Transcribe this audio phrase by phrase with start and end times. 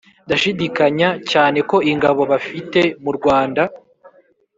[0.25, 3.63] ndashidikanya cyane ko ingabo bafite [mu rwanda]